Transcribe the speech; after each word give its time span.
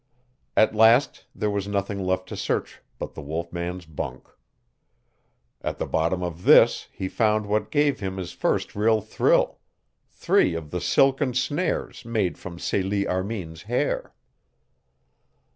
At 0.57 0.73
last 0.73 1.25
there 1.35 1.51
was 1.51 1.67
nothing 1.67 2.03
left 2.03 2.27
to 2.29 2.35
search 2.35 2.81
but 2.97 3.13
the 3.13 3.21
wolf 3.21 3.53
man's 3.53 3.85
bunk. 3.85 4.27
At 5.61 5.77
the 5.77 5.85
bottom 5.85 6.23
of 6.23 6.43
this 6.43 6.87
he 6.91 7.07
found 7.07 7.45
what 7.45 7.69
gave 7.69 7.99
him 7.99 8.17
his 8.17 8.31
first 8.31 8.73
real 8.75 9.01
thrill 9.01 9.59
three 10.07 10.55
of 10.55 10.71
the 10.71 10.81
silken 10.81 11.35
snares 11.35 12.03
made 12.03 12.39
from 12.39 12.57
Celie 12.57 13.05
Armin's 13.05 13.61
hair. 13.61 14.15